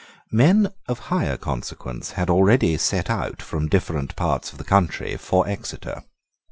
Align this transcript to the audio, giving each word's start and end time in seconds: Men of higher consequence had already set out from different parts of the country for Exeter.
Men 0.31 0.73
of 0.87 0.97
higher 1.13 1.37
consequence 1.37 2.13
had 2.13 2.27
already 2.27 2.75
set 2.79 3.07
out 3.07 3.39
from 3.39 3.67
different 3.69 4.15
parts 4.15 4.51
of 4.51 4.57
the 4.57 4.63
country 4.63 5.15
for 5.15 5.47
Exeter. 5.47 6.01